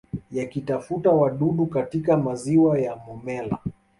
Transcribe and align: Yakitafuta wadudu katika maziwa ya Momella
Yakitafuta 0.31 1.09
wadudu 1.11 1.65
katika 1.65 2.17
maziwa 2.17 2.79
ya 2.79 2.95
Momella 2.95 3.57